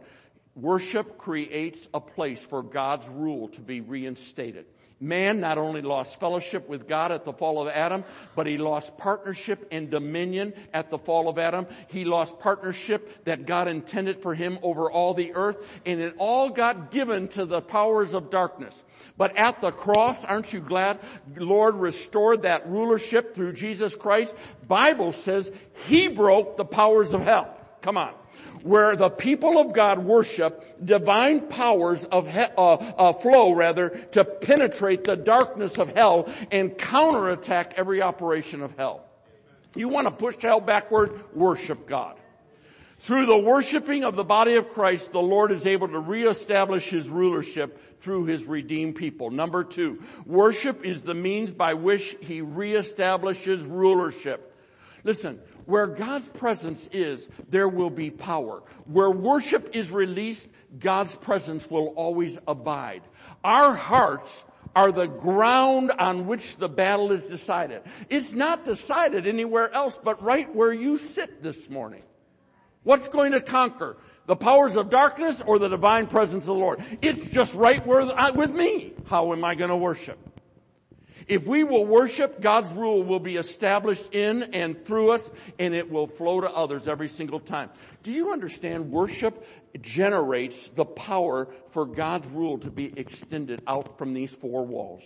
[0.56, 4.65] worship creates a place for God's rule to be reinstated.
[5.01, 8.03] Man not only lost fellowship with God at the fall of Adam,
[8.35, 11.65] but he lost partnership and dominion at the fall of Adam.
[11.87, 16.51] He lost partnership that God intended for him over all the earth, and it all
[16.51, 18.83] got given to the powers of darkness.
[19.17, 20.99] But at the cross, aren't you glad
[21.35, 24.35] Lord restored that rulership through Jesus Christ?
[24.67, 25.51] Bible says
[25.87, 27.57] he broke the powers of hell.
[27.81, 28.13] Come on
[28.63, 34.24] where the people of God worship divine powers of he- uh, uh, flow rather to
[34.24, 39.06] penetrate the darkness of hell and counterattack every operation of hell.
[39.76, 41.24] You want to push hell backward?
[41.34, 42.17] Worship God.
[43.00, 47.10] Through the worshiping of the body of Christ, the Lord is able to reestablish His
[47.10, 49.32] rulership through His redeemed people.
[49.32, 54.50] Number two, worship is the means by which He reestablishes rulership.
[55.03, 58.61] Listen, where God's presence is, there will be power.
[58.85, 63.01] Where worship is released, God's presence will always abide.
[63.43, 67.81] Our hearts are the ground on which the battle is decided.
[68.09, 72.03] It's not decided anywhere else but right where you sit this morning.
[72.83, 73.97] What's going to conquer?
[74.27, 76.81] The powers of darkness or the divine presence of the Lord?
[77.01, 78.93] It's just right where, uh, with me.
[79.07, 80.17] How am I going to worship?
[81.27, 85.91] If we will worship, God's rule will be established in and through us, and it
[85.91, 87.69] will flow to others every single time.
[88.03, 88.91] Do you understand?
[88.91, 89.45] Worship
[89.79, 95.03] generates the power for God's rule to be extended out from these four walls.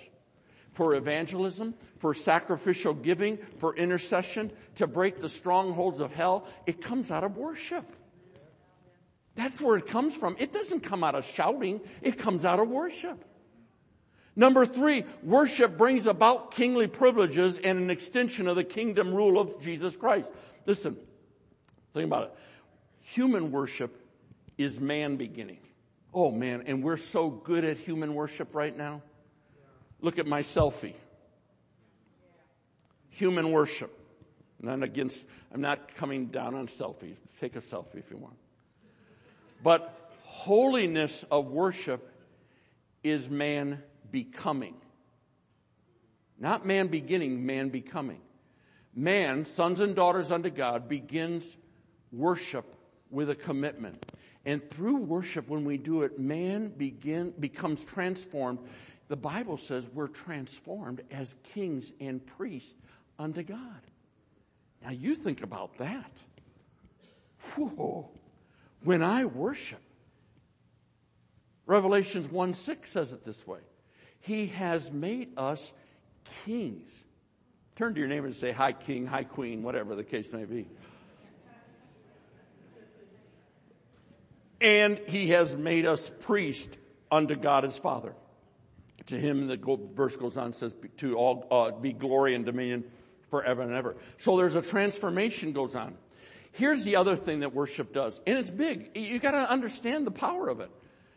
[0.72, 7.12] For evangelism, for sacrificial giving, for intercession, to break the strongholds of hell, it comes
[7.12, 7.86] out of worship.
[9.36, 10.36] That's where it comes from.
[10.40, 13.24] It doesn't come out of shouting, it comes out of worship.
[14.36, 19.62] Number three, worship brings about kingly privileges and an extension of the kingdom rule of
[19.62, 20.30] Jesus Christ.
[20.66, 20.98] Listen,
[21.94, 22.34] think about it.
[23.02, 24.02] Human worship
[24.58, 25.60] is man beginning.
[26.14, 29.02] Oh man, and we're so good at human worship right now.
[30.02, 30.96] Look at my selfie.
[33.10, 33.98] Human worship.
[34.68, 35.24] I'm against,
[35.54, 37.18] I'm not coming down on selfies.
[37.40, 38.36] Take a selfie if you want.
[39.64, 42.12] But holiness of worship
[43.04, 43.82] is man
[44.16, 44.76] becoming.
[46.40, 48.22] Not man beginning, man becoming.
[48.96, 51.58] Man, sons and daughters unto God, begins
[52.14, 52.64] worship
[53.12, 54.06] with a commitment.
[54.46, 58.60] And through worship, when we do it, man begin, becomes transformed.
[59.10, 62.74] The Bible says we're transformed as kings and priests
[63.20, 63.82] unto God.
[64.82, 66.12] Now you think about that.
[67.58, 68.10] Whoa.
[68.82, 69.82] When I worship,
[71.66, 73.60] Revelations 1 6 says it this way.
[74.26, 75.72] He has made us
[76.46, 76.92] kings.
[77.76, 80.68] Turn to your neighbor and say, Hi, king, hi, queen, whatever the case may be.
[84.60, 86.76] And he has made us priest
[87.12, 88.16] unto God his Father.
[89.08, 89.58] To him, the
[89.94, 92.84] verse goes on, says, to all, uh, be glory and dominion
[93.30, 93.96] forever and ever.
[94.18, 95.96] So there's a transformation goes on.
[96.54, 98.92] Here's the other thing that worship does, and it's big.
[98.96, 100.72] You gotta understand the power of it.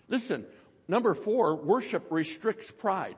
[0.09, 0.45] Listen,
[0.89, 3.16] number four, worship restricts pride.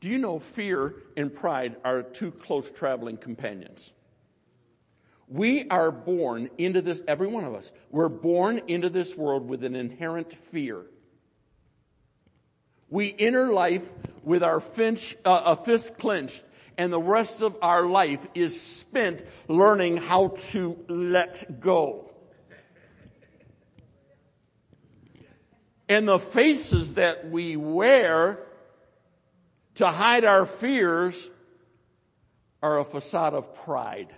[0.00, 3.92] Do you know fear and pride are two close traveling companions?
[5.28, 9.64] We are born into this, every one of us, we're born into this world with
[9.64, 10.82] an inherent fear.
[12.88, 13.88] We enter life
[14.22, 16.44] with our finch, uh, a fist clenched
[16.78, 22.10] and the rest of our life is spent learning how to let go.
[25.88, 28.40] And the faces that we wear
[29.76, 31.30] to hide our fears
[32.62, 34.08] are a facade of pride.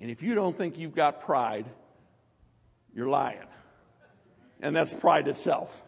[0.00, 1.66] And if you don't think you've got pride,
[2.94, 3.38] you're lying.
[4.60, 5.82] And that's pride itself.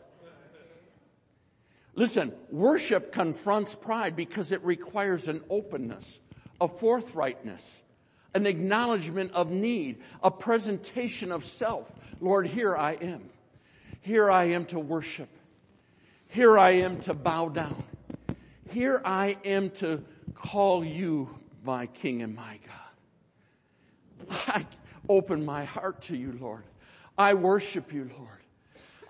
[1.95, 6.19] Listen, worship confronts pride because it requires an openness,
[6.61, 7.83] a forthrightness,
[8.35, 11.89] an acknowledgement of need, a presentation of self.
[12.21, 13.31] Lord, here I am.
[14.05, 15.31] Here I am to worship.
[16.29, 17.83] Here I am to bow down.
[18.69, 21.31] Here I am to call you
[21.65, 24.37] my King and my God.
[24.47, 24.67] I
[25.09, 26.65] open my heart to you, Lord.
[27.17, 28.44] I worship you, Lord.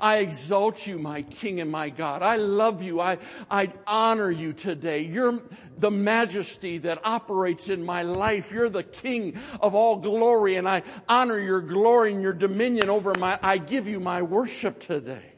[0.04, 2.20] I exalt you, my King and my God.
[2.20, 3.00] I love you.
[3.00, 3.16] I,
[3.50, 5.00] I honor you today.
[5.00, 5.40] You're
[5.78, 8.52] the majesty that operates in my life.
[8.52, 13.14] You're the King of all glory and I honor your glory and your dominion over
[13.18, 15.32] my, I give you my worship today.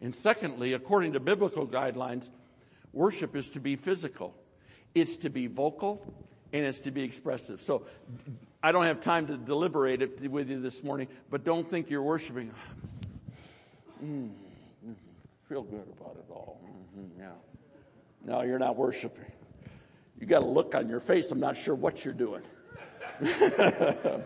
[0.00, 2.28] And secondly, according to biblical guidelines,
[2.92, 4.34] worship is to be physical.
[4.96, 6.04] It's to be vocal
[6.52, 7.62] and it's to be expressive.
[7.62, 7.86] So
[8.62, 12.02] I don't have time to deliberate it with you this morning, but don't think you're
[12.02, 12.52] worshiping.
[14.04, 14.32] Mm,
[15.48, 16.60] feel good about it all.
[16.66, 17.28] Mm-hmm, yeah.
[18.24, 19.30] No, you're not worshiping.
[20.18, 21.30] You got a look on your face.
[21.30, 22.42] I'm not sure what you're doing.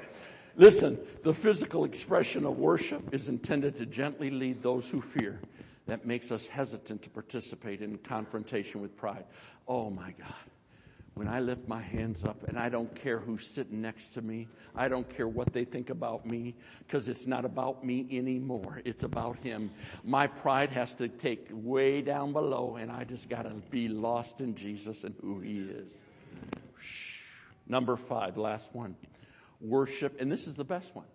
[0.57, 5.43] Listen, the physical expression of worship is intended to gently lead those who fear.
[5.85, 9.27] That makes us hesitant to participate in confrontation with pride.
[9.69, 10.56] Oh my God
[11.17, 14.49] when I lift my hands up and I don't care who's sitting next to me,
[14.75, 18.83] I don't care what they think about me, because it's not about me anymore.
[18.85, 19.71] It's about Him.
[20.05, 24.55] My pride has to take way down below and I just gotta be lost in
[24.55, 25.91] Jesus and who He is.
[27.67, 28.95] Number five, last one.
[29.59, 31.07] Worship, and this is the best one.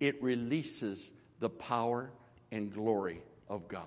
[0.00, 2.10] It releases the power
[2.50, 3.20] and glory
[3.50, 3.84] of God.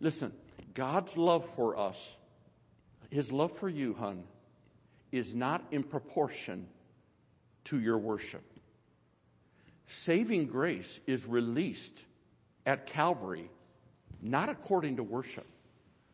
[0.00, 0.32] Listen,
[0.72, 2.16] God's love for us
[3.10, 4.24] his love for you, hun,
[5.12, 6.66] is not in proportion
[7.64, 8.44] to your worship.
[9.88, 12.04] Saving grace is released
[12.64, 13.50] at Calvary,
[14.22, 15.46] not according to worship.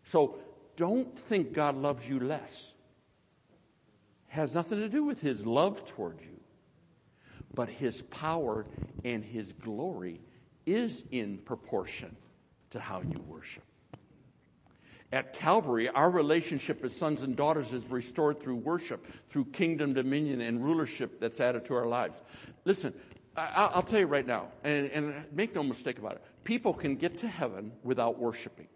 [0.05, 0.39] So
[0.77, 2.73] don't think God loves you less.
[4.29, 6.41] Has nothing to do with his love toward you.
[7.55, 8.67] But his power
[9.05, 10.21] and his glory
[10.65, 12.17] is in proportion
[12.71, 13.63] to how you worship.
[15.13, 20.41] At Calvary, our relationship as sons and daughters is restored through worship, through kingdom dominion
[20.41, 22.21] and rulership that's added to our lives.
[22.65, 22.93] Listen,
[23.37, 27.29] I'll tell you right now, and, make no mistake about it, people can get to
[27.29, 28.67] heaven without worshiping.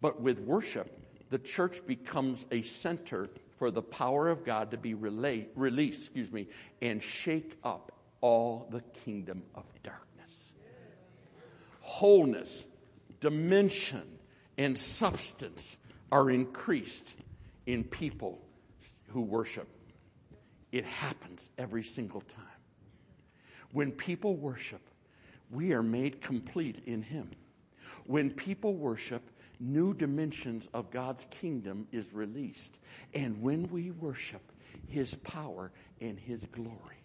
[0.00, 0.96] But with worship,
[1.30, 3.28] the church becomes a center
[3.58, 6.48] for the power of God to be released, excuse me,
[6.82, 10.52] and shake up all the kingdom of darkness.
[11.80, 12.64] Wholeness,
[13.20, 14.02] dimension,
[14.56, 15.76] and substance
[16.12, 17.14] are increased
[17.66, 18.40] in people
[19.08, 19.68] who worship.
[20.72, 22.44] It happens every single time.
[23.72, 24.80] When people worship,
[25.50, 27.30] we are made complete in Him.
[28.06, 29.22] When people worship,
[29.60, 32.76] new dimensions of God's kingdom is released.
[33.14, 34.42] And when we worship,
[34.88, 37.02] His power and His glory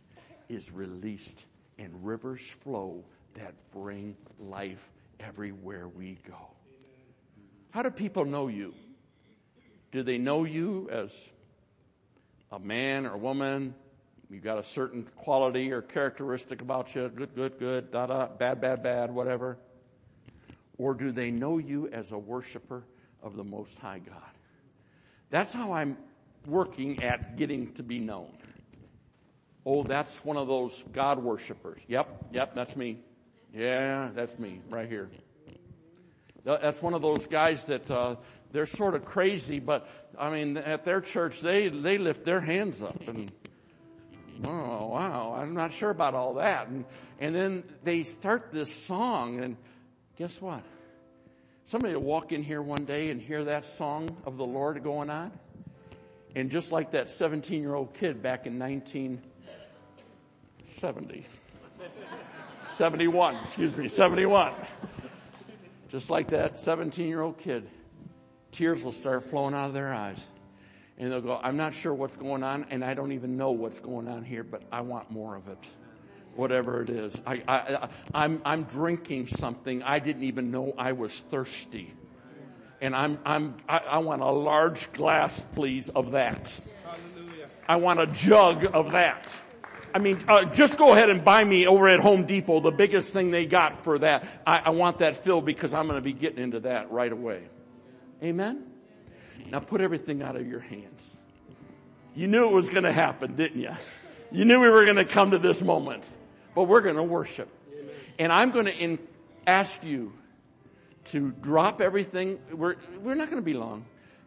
[0.49, 1.45] is released
[1.77, 3.03] and rivers flow
[3.35, 4.89] that bring life
[5.19, 6.49] everywhere we go.
[7.71, 8.73] How do people know you?
[9.91, 11.11] Do they know you as
[12.51, 13.75] a man or a woman?
[14.29, 18.61] You've got a certain quality or characteristic about you, good, good, good, da da, bad,
[18.61, 19.57] bad, bad, whatever.
[20.77, 22.83] Or do they know you as a worshiper
[23.23, 24.17] of the Most High God?
[25.29, 25.97] That's how I'm
[26.45, 28.31] working at getting to be known.
[29.65, 31.81] Oh, that's one of those God worshippers.
[31.87, 32.99] Yep, yep, that's me.
[33.53, 35.09] Yeah, that's me right here.
[36.57, 38.15] That's one of those guys that uh,
[38.51, 39.87] they're sort of crazy, but
[40.17, 43.31] I mean, at their church, they they lift their hands up and
[44.43, 46.67] oh wow, I'm not sure about all that.
[46.67, 46.85] And
[47.19, 49.57] and then they start this song, and
[50.17, 50.63] guess what?
[51.67, 55.11] Somebody will walk in here one day and hear that song of the Lord going
[55.11, 55.31] on,
[56.35, 61.27] and just like that 17 year old kid back in 1970.
[62.69, 64.53] 71, excuse me, 71.
[65.89, 67.67] Just like that 17 year old kid,
[68.51, 70.19] tears will start flowing out of their eyes.
[70.97, 73.79] And they'll go, I'm not sure what's going on, and I don't even know what's
[73.79, 75.57] going on here, but I want more of it.
[76.35, 77.15] Whatever it is.
[77.25, 81.93] I, I, I'm, I'm drinking something I didn't even know I was thirsty.
[82.81, 86.59] And I'm, I'm, I, I want a large glass, please, of that.
[87.67, 89.39] I want a jug of that.
[89.93, 93.13] I mean, uh, just go ahead and buy me over at Home Depot the biggest
[93.13, 94.27] thing they got for that.
[94.45, 97.43] I, I want that filled because I'm going to be getting into that right away.
[98.23, 98.65] Amen?
[99.51, 101.17] Now put everything out of your hands.
[102.15, 103.71] You knew it was going to happen, didn't you?
[104.31, 106.03] You knew we were going to come to this moment.
[106.53, 107.49] But we're going to worship.
[108.17, 108.99] And I'm going to in,
[109.47, 110.13] ask you
[111.05, 112.39] to drop everything.
[112.51, 113.85] We're, we're not going to be long.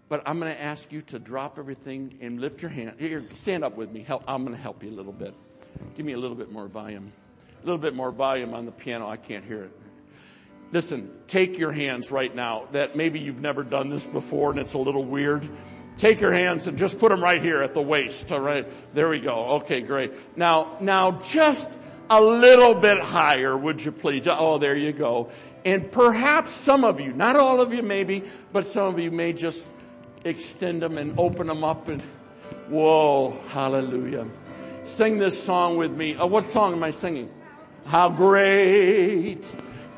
[0.08, 2.94] But I'm going to ask you to drop everything and lift your hand.
[2.98, 4.02] Here, stand up with me.
[4.02, 5.34] Help, I'm going to help you a little bit.
[5.96, 7.12] Give me a little bit more volume.
[7.62, 9.08] A little bit more volume on the piano.
[9.08, 9.72] I can't hear it.
[10.72, 14.74] Listen, take your hands right now that maybe you've never done this before and it's
[14.74, 15.48] a little weird.
[15.98, 18.32] Take your hands and just put them right here at the waist.
[18.32, 18.66] All right.
[18.94, 19.56] There we go.
[19.56, 20.12] Okay, great.
[20.36, 21.70] Now, now just
[22.08, 24.26] a little bit higher, would you please?
[24.28, 25.30] Oh, there you go.
[25.64, 29.32] And perhaps some of you, not all of you maybe, but some of you may
[29.32, 29.68] just
[30.24, 32.02] extend them and open them up and
[32.68, 34.26] whoa, hallelujah.
[34.84, 36.16] Sing this song with me.
[36.16, 37.30] Uh, what song am I singing?
[37.86, 39.46] How great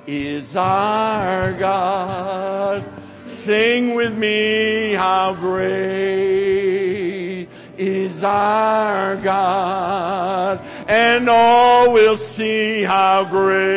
[0.06, 2.84] is our God.
[3.26, 10.60] Sing with me, how great is our God.
[10.86, 13.72] And all will see how great,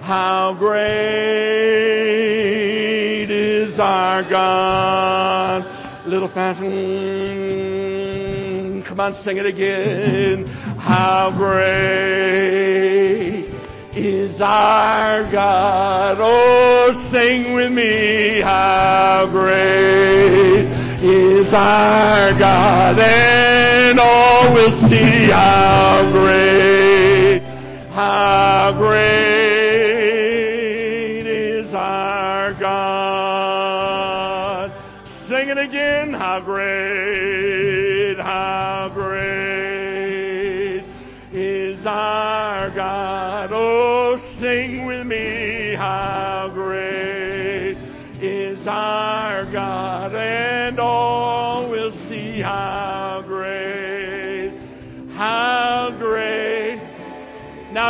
[0.00, 0.72] how great
[3.30, 5.66] is our God.
[6.06, 7.81] Little faster.
[8.92, 10.46] Come on, sing it again.
[10.76, 11.48] How great
[13.96, 16.18] is our God.
[16.20, 18.42] Oh, sing with me.
[18.42, 20.66] How great
[21.02, 22.98] is our God.
[22.98, 26.61] And all will see how great,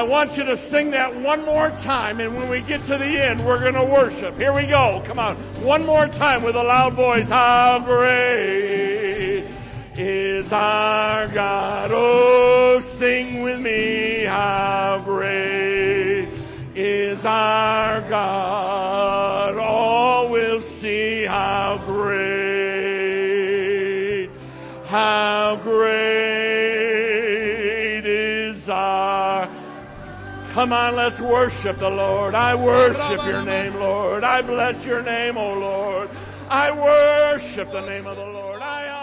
[0.03, 3.05] I want you to sing that one more time and when we get to the
[3.05, 4.37] end, we're going to worship.
[4.37, 5.01] Here we go.
[5.05, 5.37] Come on.
[5.63, 7.29] One more time with a loud voice.
[7.29, 9.47] How great
[9.97, 11.93] is our God.
[11.93, 16.31] Oh, sing with me, how great
[16.75, 19.57] is our God.
[19.57, 22.49] All will see how great,
[24.87, 26.22] how great
[30.53, 32.35] Come on, let's worship the Lord.
[32.35, 34.23] I worship your name, Lord.
[34.23, 36.11] I bless your name, O Lord.
[36.51, 38.61] I worship the name of the Lord.
[38.61, 39.02] I.